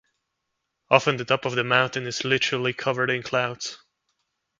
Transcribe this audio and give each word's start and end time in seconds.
Often 0.89 1.17
the 1.17 1.25
top 1.25 1.45
of 1.45 1.53
the 1.53 1.63
mountain 1.63 2.07
is 2.07 2.23
literally 2.25 2.73
covered 2.73 3.11
in 3.11 3.21
clouds. 3.21 3.77